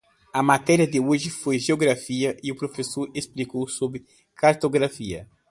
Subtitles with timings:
[0.33, 4.03] A matéria de hoje foi geografia e o professor explicou sobre
[4.35, 5.29] cartografia.